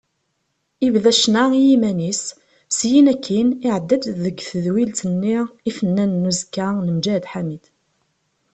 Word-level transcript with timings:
Yebda 0.83 1.11
ccna 1.19 1.43
i 1.59 1.61
yiman-is, 1.67 2.21
syin 2.77 3.09
akkin 3.13 3.47
iɛedda-d 3.67 4.03
deg 4.23 4.37
tedwilt-nni 4.49 5.37
Ifennanen 5.69 6.23
n 6.27 6.29
uzekka 6.31 6.67
n 6.75 6.87
Mǧahed 6.97 7.25
Ḥamid. 7.31 7.63